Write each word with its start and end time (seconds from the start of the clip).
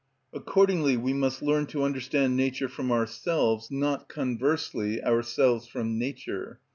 Accordingly 0.33 0.97
we 0.97 1.13
must 1.13 1.43
learn 1.43 1.67
to 1.67 1.83
understand 1.83 2.35
nature 2.35 2.67
from 2.67 2.91
ourselves, 2.91 3.69
not 3.69 4.09
conversely 4.09 4.99
ourselves 5.03 5.67
from 5.67 5.99
nature. 5.99 6.59